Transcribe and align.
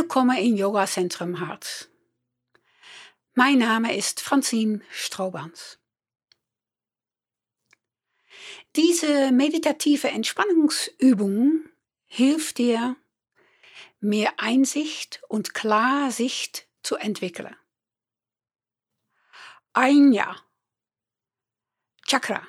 Willkommen 0.00 0.38
in 0.38 0.56
Yoga 0.56 0.86
Zentrum 0.86 1.40
Hart. 1.40 1.90
Mein 3.34 3.58
Name 3.58 3.96
ist 3.96 4.20
Francine 4.20 4.80
Straubans. 4.92 5.80
Diese 8.76 9.32
meditative 9.32 10.06
Entspannungsübung 10.06 11.64
hilft 12.06 12.58
dir, 12.58 12.94
mehr 13.98 14.34
Einsicht 14.36 15.20
und 15.26 15.52
Klarsicht 15.52 16.68
zu 16.84 16.94
entwickeln. 16.94 17.56
Ein 19.72 20.12
Jahr. 20.12 20.40
Chakra 22.06 22.46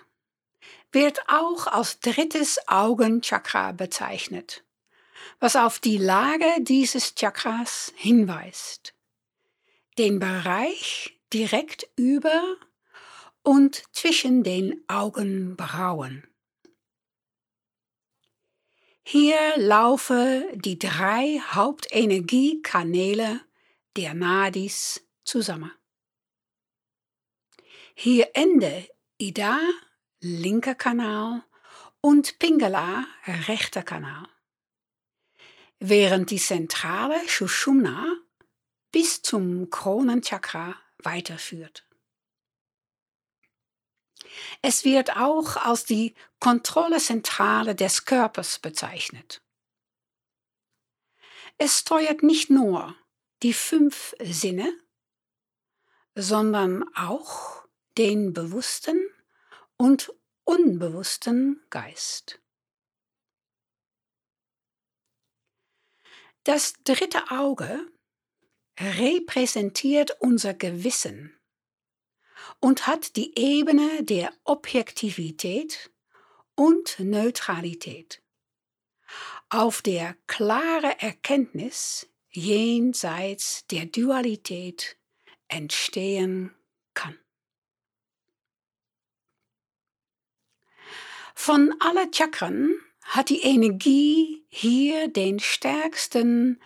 wird 0.91 1.27
auch 1.27 1.65
als 1.65 1.99
drittes 1.99 2.59
Augenchakra 2.67 3.71
bezeichnet, 3.71 4.63
was 5.39 5.55
auf 5.55 5.79
die 5.79 5.97
Lage 5.97 6.45
dieses 6.59 7.15
Chakras 7.15 7.93
hinweist. 7.95 8.93
Den 9.97 10.19
Bereich 10.19 11.19
direkt 11.33 11.87
über 11.95 12.57
und 13.43 13.83
zwischen 13.91 14.43
den 14.43 14.83
Augenbrauen. 14.87 16.27
Hier 19.03 19.39
laufen 19.55 20.43
die 20.53 20.77
drei 20.77 21.41
Hauptenergiekanäle 21.51 23.41
der 23.95 24.13
Nadis 24.13 25.03
zusammen. 25.23 25.71
Hier 27.95 28.29
Ende 28.33 28.87
Ida, 29.17 29.59
linker 30.21 30.75
Kanal, 30.75 31.43
und 32.01 32.39
Pingala, 32.39 33.05
rechter 33.47 33.83
Kanal. 33.83 34.27
Während 35.79 36.29
die 36.31 36.39
zentrale 36.39 37.15
Shushumna 37.27 38.05
bis 38.91 39.21
zum 39.21 39.69
Kronenchakra 39.69 40.75
weiterführt. 40.97 41.85
Es 44.61 44.83
wird 44.83 45.15
auch 45.15 45.55
als 45.55 45.85
die 45.85 46.15
Kontrollezentrale 46.39 47.75
des 47.75 48.05
Körpers 48.05 48.59
bezeichnet. 48.59 49.41
Es 51.57 51.79
steuert 51.79 52.23
nicht 52.23 52.49
nur 52.49 52.95
die 53.41 53.53
fünf 53.53 54.15
Sinne, 54.21 54.73
sondern 56.15 56.83
auch 56.95 57.65
den 57.97 58.33
bewussten 58.33 59.01
und 59.77 60.13
unbewussten 60.43 61.61
Geist. 61.69 62.41
Das 66.49 66.73
dritte 66.83 67.29
Auge 67.29 67.85
repräsentiert 68.79 70.17
unser 70.19 70.55
Gewissen 70.55 71.39
und 72.59 72.87
hat 72.87 73.15
die 73.17 73.37
Ebene 73.37 74.03
der 74.03 74.33
Objektivität 74.45 75.91
und 76.55 76.99
Neutralität, 77.01 78.23
auf 79.49 79.83
der 79.83 80.17
klare 80.25 80.99
Erkenntnis 80.99 82.09
jenseits 82.31 83.67
der 83.67 83.85
Dualität 83.85 84.97
entstehen 85.49 86.55
kann. 86.95 87.19
Von 91.35 91.75
allen 91.79 92.11
Chakren 92.11 92.88
hat 93.09 93.29
die 93.29 93.41
Energie 93.41 94.45
hier 94.49 95.07
den 95.07 95.39
stärksten 95.39 96.61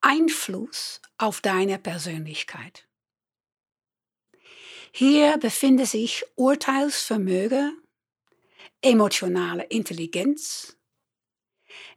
Einfluss 0.00 1.02
auf 1.18 1.40
deine 1.40 1.78
Persönlichkeit. 1.78 2.86
Hier 4.92 5.36
befindet 5.38 5.88
sich 5.88 6.24
Urteilsvermögen, 6.36 7.82
emotionale 8.82 9.64
Intelligenz, 9.64 10.76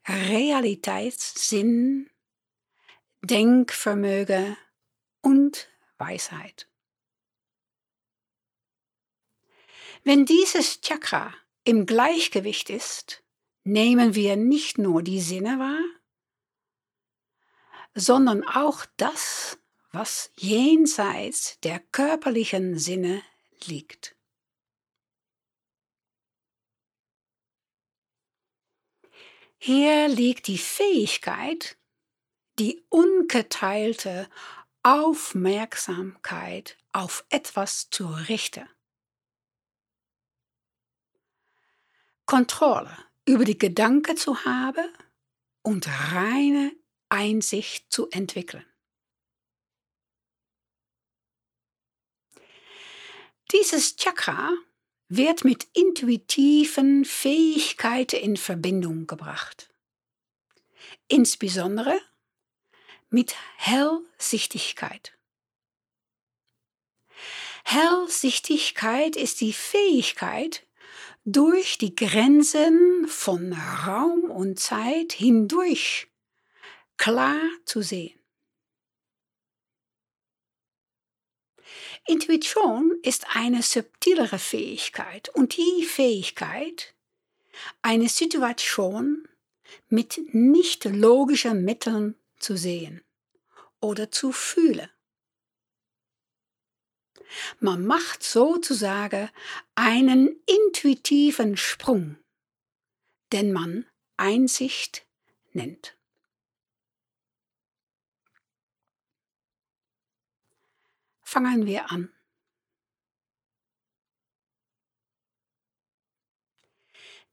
Realitätssinn, 0.08 2.10
Denkvermögen 3.22 4.58
und 5.22 5.70
Weisheit. 6.00 6.68
Wenn 10.04 10.26
dieses 10.26 10.82
Chakra 10.82 11.34
im 11.64 11.86
Gleichgewicht 11.86 12.70
ist, 12.70 13.23
nehmen 13.64 14.16
wir 14.16 14.36
nicht 14.36 14.78
nur 14.78 15.04
die 15.04 15.22
Sinne 15.22 15.60
wahr, 15.60 15.84
sondern 17.96 18.44
auch 18.48 18.86
das, 18.98 19.58
was 19.92 20.32
jenseits 20.36 21.60
der 21.62 21.80
körperlichen 21.80 22.78
Sinne 22.78 23.22
liegt. 23.66 24.16
Hier 29.58 30.10
liegt 30.10 30.48
die 30.48 30.58
Fähigkeit, 30.58 31.78
die 32.60 32.84
ungeteilte 32.90 34.30
Aufmerksamkeit 34.82 36.78
auf 36.92 37.26
etwas 37.30 37.90
zu 37.90 38.08
richten. 38.08 38.68
Kontrolle 42.26 43.13
über 43.26 43.46
die 43.46 43.58
Gedanken 43.58 44.18
zu 44.18 44.46
haben 44.46 44.88
und 45.62 45.88
reine 45.88 46.72
Einsicht 47.10 47.92
zu 47.92 48.10
entwickeln. 48.10 48.66
Dieses 53.52 53.96
Chakra 53.98 54.52
wird 55.10 55.44
mit 55.44 55.68
intuitiven 55.74 57.06
Fähigkeiten 57.06 58.16
in 58.16 58.36
Verbindung 58.36 59.06
gebracht. 59.06 59.70
Insbesondere 61.08 62.00
mit 63.10 63.36
Hellsichtigkeit. 63.58 65.16
Hellsichtigkeit 67.64 69.16
ist 69.16 69.40
die 69.40 69.54
Fähigkeit, 69.54 70.66
durch 71.26 71.78
die 71.78 71.96
Grenzen 71.96 73.08
von 73.08 73.54
Raum 73.54 74.30
und 74.30 74.60
Zeit 74.60 75.14
hindurch 75.14 76.08
klar 76.98 77.42
zu 77.66 77.82
sehen. 77.82 78.20
Intuition 82.06 83.00
ist 83.02 83.26
eine 83.34 83.62
subtilere 83.62 84.38
Fähigkeit 84.38 85.30
und 85.30 85.56
die 85.56 85.86
Fähigkeit, 85.86 86.94
eine 87.82 88.10
Situation 88.10 89.28
mit 89.88 90.20
nicht 90.34 90.84
logischen 90.84 91.64
Mitteln 91.64 92.16
zu 92.38 92.58
sehen 92.58 93.02
oder 93.80 94.12
zu 94.12 94.34
fühlen. 94.34 94.90
Man 97.60 97.86
macht 97.86 98.24
sozusagen 98.24 99.30
einen 99.76 100.40
intuitiven 100.46 101.58
Sprung, 101.58 102.18
den 103.32 103.52
man 103.52 103.86
Einsicht 104.18 105.06
nennt. 105.54 105.98
Fangen 111.22 111.66
wir 111.66 111.92
an. 111.92 112.14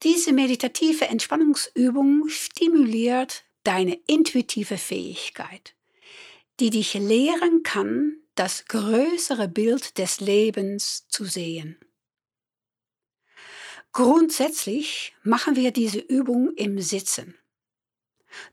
Diese 0.03 0.33
meditative 0.33 1.09
Entspannungsübung 1.09 2.27
stimuliert 2.29 3.45
deine 3.65 4.01
intuitive 4.07 4.79
Fähigkeit, 4.79 5.75
die 6.59 6.71
dich 6.71 6.95
lehren 6.95 7.63
kann, 7.63 8.20
das 8.35 8.65
größere 8.67 9.49
Bild 9.49 9.99
des 9.99 10.21
Lebens 10.21 11.07
zu 11.09 11.25
sehen. 11.25 11.79
Grundsätzlich 13.93 15.15
machen 15.25 15.57
wir 15.57 15.73
diese 15.73 15.99
Übung 15.99 16.55
im 16.55 16.81
Sitzen. 16.81 17.37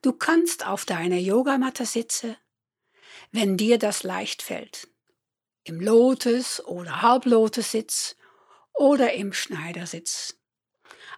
Du 0.02 0.12
kannst 0.12 0.66
auf 0.66 0.86
deiner 0.86 1.18
Yogamatte 1.18 1.86
sitzen, 1.86 2.36
wenn 3.32 3.56
dir 3.56 3.78
das 3.78 4.02
leicht 4.02 4.42
fällt, 4.42 4.88
im 5.64 5.80
Lotus- 5.80 6.66
oder 6.66 7.04
Halblotus-Sitz 7.04 8.16
oder 8.74 9.14
im 9.14 9.32
Schneidersitz. 9.32 10.38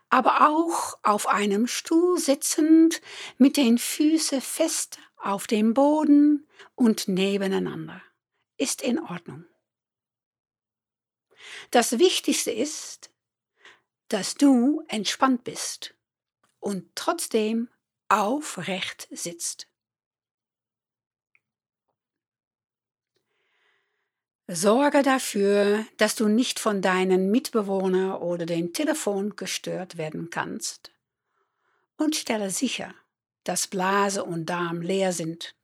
Aber 0.09 0.49
auch 0.49 0.97
auf 1.03 1.27
einem 1.27 1.67
Stuhl 1.67 2.17
sitzend 2.17 2.99
mit 3.37 3.55
den 3.55 3.77
Füßen 3.77 4.41
fest 4.41 4.97
auf 5.15 5.47
dem 5.47 5.73
Boden 5.73 6.45
und 6.75 7.07
nebeneinander 7.07 8.01
ist 8.59 8.81
in 8.81 8.99
Ordnung. 8.99 9.45
Das 11.71 11.97
Wichtigste 11.97 12.51
ist, 12.51 13.09
dass 14.09 14.35
du 14.35 14.83
entspannt 14.87 15.43
bist 15.43 15.95
und 16.59 16.95
trotzdem 16.95 17.69
aufrecht 18.09 19.07
sitzt. 19.11 19.67
Sorge 24.47 25.03
dafür, 25.03 25.85
dass 25.97 26.15
du 26.15 26.27
nicht 26.27 26.59
von 26.59 26.81
deinen 26.81 27.29
Mitbewohnern 27.29 28.13
oder 28.13 28.47
dem 28.47 28.73
Telefon 28.73 29.35
gestört 29.35 29.97
werden 29.97 30.31
kannst. 30.31 30.91
Und 31.97 32.15
stelle 32.15 32.49
sicher, 32.49 32.95
dass 33.43 33.67
Blase 33.67 34.23
und 34.23 34.47
Darm 34.47 34.81
leer 34.81 35.13
sind 35.13 35.55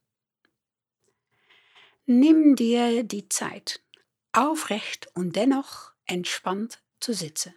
Nimm 2.08 2.56
dir 2.56 3.04
die 3.04 3.30
Zeit, 3.30 3.84
aufrecht 4.32 5.08
und 5.16 5.36
dennoch 5.36 5.94
entspannt 6.06 6.84
zu 7.00 7.14
sitzen. 7.14 7.56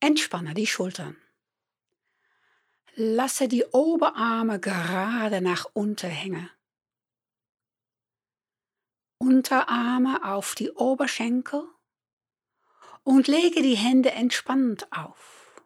Entspanne 0.00 0.54
die 0.54 0.66
Schultern. 0.66 1.18
Lasse 2.94 3.48
die 3.48 3.64
Oberarme 3.66 4.58
gerade 4.58 5.42
nach 5.42 5.66
unten 5.74 6.08
hängen. 6.08 6.48
Unterarme 9.18 10.24
auf 10.24 10.54
die 10.54 10.70
Oberschenkel 10.70 11.68
und 13.08 13.26
lege 13.26 13.62
die 13.62 13.74
Hände 13.74 14.10
entspannt 14.10 14.86
auf. 14.92 15.62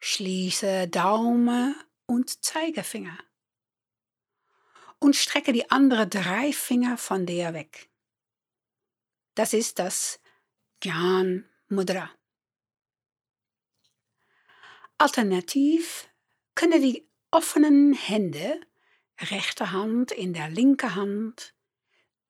Schließe 0.00 0.88
Daumen 0.88 1.76
und 2.06 2.42
Zeigefinger 2.42 3.18
und 5.00 5.16
strecke 5.16 5.52
die 5.52 5.70
anderen 5.70 6.08
drei 6.08 6.50
Finger 6.54 6.96
von 6.96 7.26
dir 7.26 7.52
weg. 7.52 7.90
Das 9.34 9.52
ist 9.52 9.78
das 9.78 10.18
Gyan 10.80 11.44
Mudra. 11.68 12.10
Alternativ 14.96 16.08
können 16.54 16.80
die 16.80 17.06
offenen 17.30 17.92
Hände, 17.92 18.62
rechte 19.20 19.72
Hand 19.72 20.10
in 20.10 20.32
der 20.32 20.48
linke 20.48 20.94
Hand, 20.94 21.54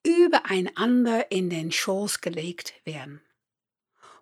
übereinander 0.05 1.31
in 1.31 1.49
den 1.49 1.71
Schoß 1.71 2.21
gelegt 2.21 2.75
werden, 2.85 3.23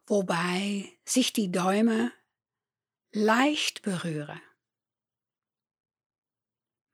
wobei 0.06 0.92
sich 1.04 1.32
die 1.32 1.50
Däume 1.50 2.12
leicht 3.12 3.82
berühren. 3.82 4.40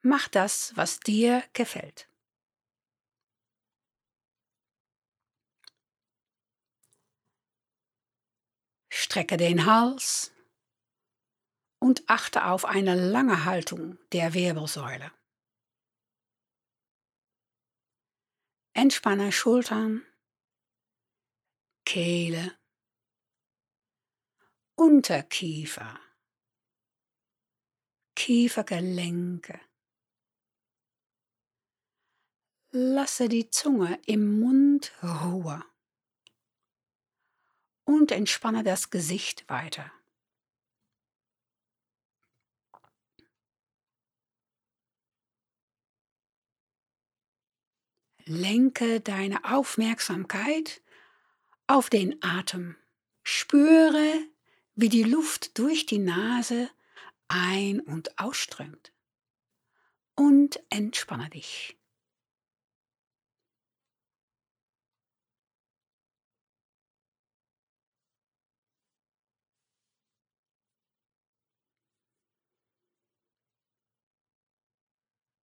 Mach 0.03 0.29
das, 0.29 0.77
was 0.77 1.01
dir 1.01 1.45
gefällt. 1.53 2.09
Strecke 8.89 9.37
den 9.37 9.67
Hals, 9.67 10.33
und 11.81 12.09
achte 12.09 12.45
auf 12.45 12.65
eine 12.65 12.95
lange 12.95 13.45
Haltung 13.45 13.99
der 14.13 14.35
Wirbelsäule. 14.35 15.11
Entspanne 18.75 19.33
Schultern, 19.33 20.07
Kehle, 21.85 22.57
Unterkiefer, 24.81 26.01
Kiefergelenke. 28.17 29.61
Lasse 32.71 33.29
die 33.29 33.51
Zunge 33.51 34.01
im 34.07 34.41
Mund 34.41 34.95
ruhen 35.03 35.63
und 37.85 38.11
entspanne 38.11 38.63
das 38.63 38.89
Gesicht 38.89 39.47
weiter. 39.51 39.93
Lenke 48.25 49.03
deine 49.03 49.45
Aufmerksamkeit 49.45 50.81
auf 51.67 51.91
den 51.91 52.17
Atem. 52.23 52.77
Spüre, 53.23 54.27
wie 54.75 54.89
die 54.89 55.03
Luft 55.03 55.59
durch 55.59 55.87
die 55.87 55.99
Nase 55.99 56.71
ein- 57.29 57.81
und 57.81 58.19
ausströmt. 58.19 58.93
Und 60.15 60.61
entspanne 60.71 61.31
dich. 61.31 61.77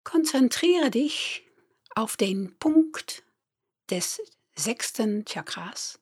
Konzentriere 0.03 0.89
dich 0.89 1.43
auf 1.95 2.15
den 2.15 2.57
Punkt 2.59 3.23
des 3.89 4.21
sechsten 4.55 5.25
Chakras, 5.25 5.99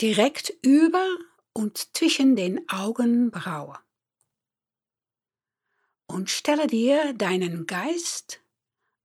direkt 0.00 0.50
über 0.62 1.06
und 1.54 1.96
zwischen 1.96 2.36
den 2.36 2.68
Augenbrauen. 2.68 3.78
Und 6.06 6.30
stelle 6.30 6.66
dir 6.66 7.14
deinen 7.14 7.66
Geist 7.66 8.42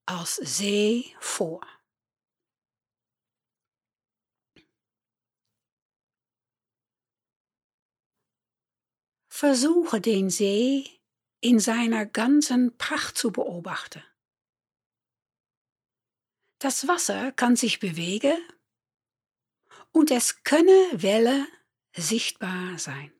als 0.05 0.35
See 0.35 1.15
vor. 1.19 1.61
Versuche 9.29 10.01
den 10.01 10.29
See 10.29 10.89
in 11.41 11.59
seiner 11.59 12.05
ganzen 12.05 12.75
Pracht 12.77 13.17
zu 13.17 13.31
beobachten. 13.31 14.03
Das 16.59 16.87
Wasser 16.87 17.31
kann 17.33 17.55
sich 17.55 17.79
bewegen 17.79 18.35
und 19.91 20.09
es 20.09 20.43
könne 20.43 20.89
Welle 20.91 21.47
sichtbar 21.97 22.77
sein. 22.77 23.11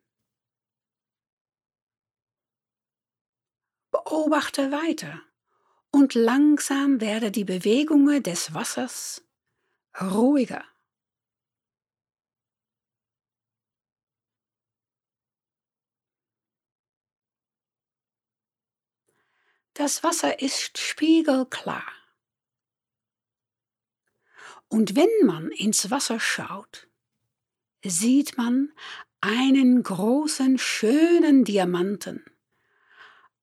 Beobachte 3.92 4.72
weiter 4.72 5.22
und 5.92 6.14
langsam 6.14 7.02
werde 7.02 7.32
die 7.32 7.44
Bewegungen 7.46 8.22
des 8.22 8.54
Wassers 8.54 9.26
ruhiger. 10.00 10.64
Das 19.74 20.04
Wasser 20.04 20.40
ist 20.40 20.80
spiegelklar. 20.80 21.86
Und 24.70 24.96
wenn 24.96 25.26
man 25.26 25.52
ins 25.52 25.92
Wasser 25.92 26.20
schaut, 26.20 26.90
sieht 27.90 28.38
man 28.38 28.72
einen 29.22 29.84
großen, 29.84 30.58
schönen 30.58 31.44
Diamanten 31.44 32.24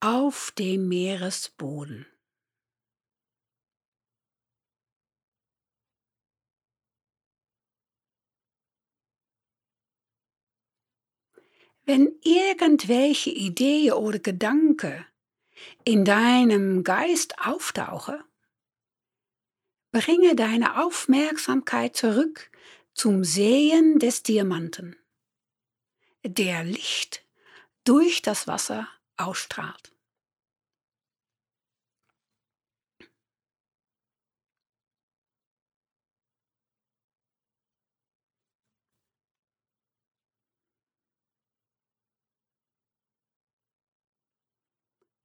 auf 0.00 0.52
dem 0.58 0.88
Meeresboden. 0.88 2.06
Wenn 11.86 12.12
irgendwelche 12.22 13.30
Idee 13.30 13.92
oder 13.92 14.18
Gedanke 14.18 15.04
in 15.84 16.04
deinem 16.04 16.82
Geist 16.82 17.38
auftauchen, 17.38 18.22
Bringe 19.94 20.34
deine 20.34 20.82
Aufmerksamkeit 20.82 21.94
zurück 21.94 22.50
zum 22.94 23.24
Sehen 23.24 23.98
des 23.98 24.22
Diamanten, 24.22 24.96
der 26.22 26.64
Licht 26.64 27.24
durch 27.84 28.22
das 28.22 28.46
Wasser 28.46 28.88
ausstrahlt. 29.16 29.92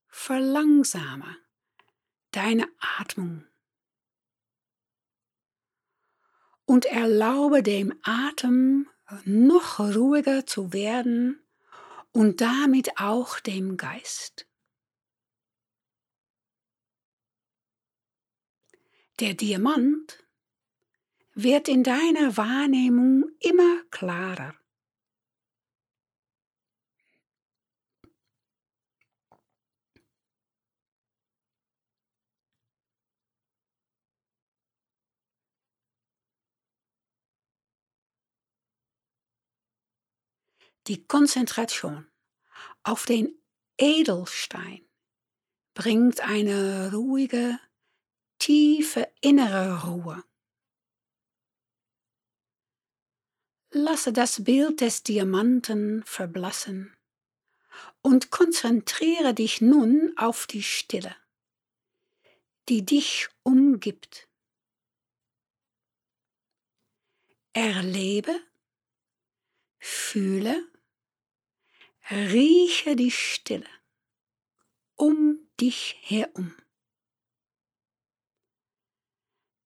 Verlangsame 0.08 1.38
deine 2.32 2.68
Atmung 3.00 3.46
und 6.70 6.86
erlaube 6.86 7.64
dem 7.64 8.00
Atem 8.04 8.88
noch 9.26 9.80
ruhiger 9.80 10.46
zu 10.46 10.72
werden 10.72 11.44
und 12.12 12.42
damit 12.42 13.00
auch 13.00 13.40
dem 13.40 13.76
Geist. 13.76 14.48
Der 19.20 19.34
Diamant 19.34 20.24
wird 21.34 21.68
in 21.70 21.84
deiner 21.84 22.38
Wahrnehmung 22.38 23.26
immer 23.40 23.82
klarer. 23.90 24.54
Die 40.90 41.06
Konzentration 41.06 42.10
auf 42.82 43.06
den 43.06 43.40
Edelstein 43.78 44.84
bringt 45.76 46.22
eine 46.22 46.92
ruhige, 46.92 47.60
tiefe 48.40 49.08
innere 49.22 49.84
Ruhe. 49.84 50.24
Lasse 53.70 54.12
das 54.12 54.44
Bild 54.44 54.82
des 54.82 55.04
Diamanten 55.04 56.02
verblassen 56.06 56.98
und 58.02 58.32
konzentriere 58.32 59.36
dich 59.36 59.62
nun 59.62 60.12
auf 60.18 60.48
die 60.48 60.64
Stille, 60.64 61.16
die 62.68 62.84
dich 62.84 63.30
umgibt. 63.44 64.28
Erlebe, 67.54 68.42
fühle, 69.78 70.68
rieche 72.10 72.96
die 72.96 73.12
Stille 73.12 73.70
um 74.96 75.40
dich 75.60 75.98
herum. 76.02 76.56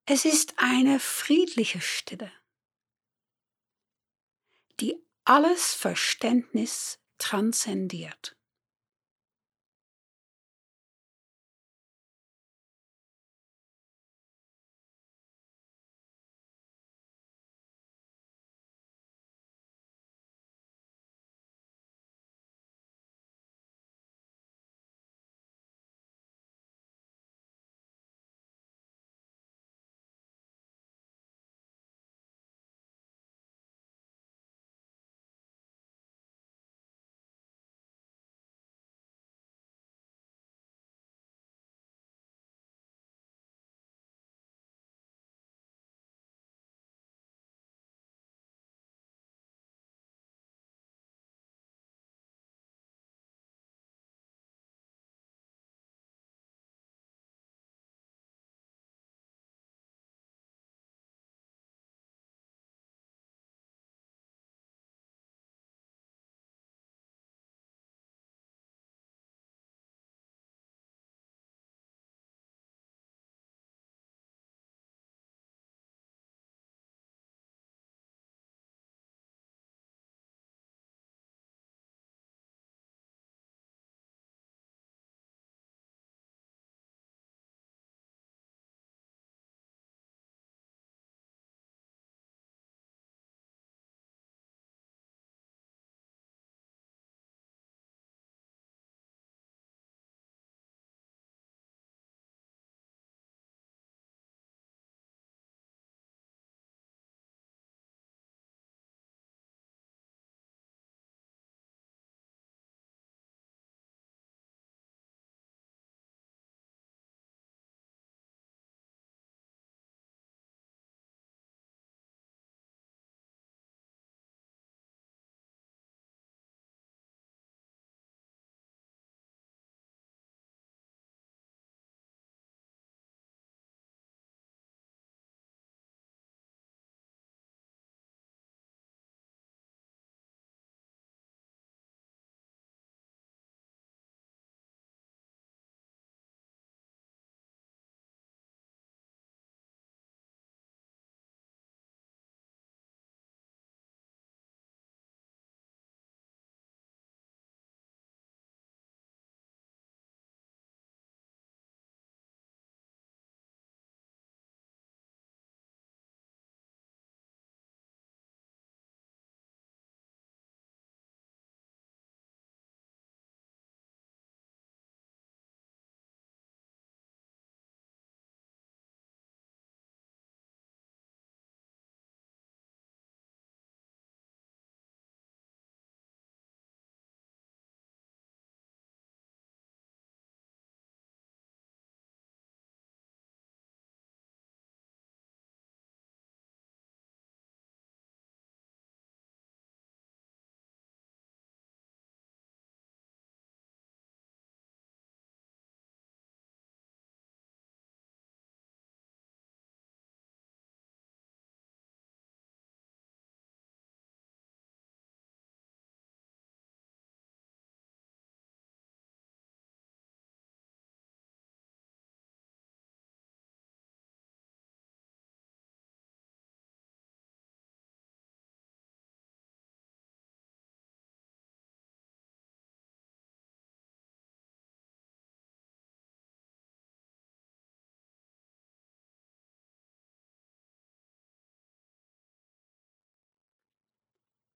Es 0.06 0.26
ist 0.26 0.56
eine 0.58 1.00
friedliche 1.00 1.80
Stille, 1.82 2.32
die 4.80 5.02
alles 5.24 5.74
Verständnis 5.74 7.00
transzendiert. 7.18 8.36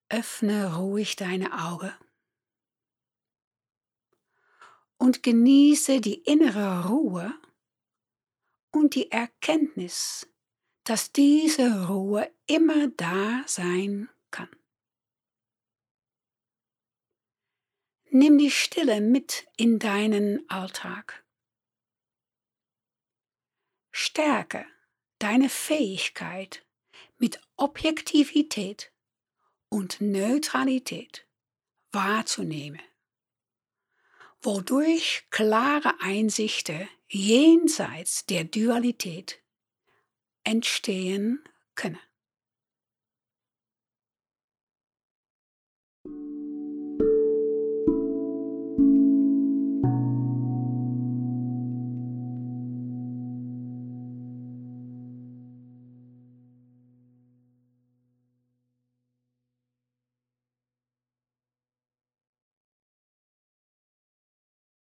Öffne 0.09 0.75
ruhig 0.75 1.15
deine 1.15 1.51
Augen 1.65 1.93
und 4.97 5.21
genieße 5.21 6.01
die 6.01 6.15
innere 6.23 6.87
Ruhe 6.87 7.33
und 8.71 8.95
die 8.95 9.11
Erkenntnis, 9.11 10.27
dass 10.83 11.11
diese 11.11 11.87
Ruhe 11.87 12.31
immer 12.45 12.87
da 12.89 13.43
sein 13.47 14.09
kann. 14.31 14.49
Nimm 18.09 18.37
die 18.37 18.51
Stille 18.51 19.01
mit 19.01 19.47
in 19.57 19.79
deinen 19.79 20.49
Alltag. 20.49 21.25
Stärke 23.91 24.65
deine 25.19 25.49
Fähigkeit, 25.49 26.65
mit 27.17 27.41
Objektivität 27.55 28.91
und 29.69 30.01
Neutralität 30.01 31.25
wahrzunehmen, 31.91 32.81
wodurch 34.41 35.25
klare 35.29 35.99
Einsichten 35.99 36.87
jenseits 37.09 38.25
der 38.25 38.43
Dualität 38.43 39.41
entstehen 40.43 41.43
können. 41.75 41.99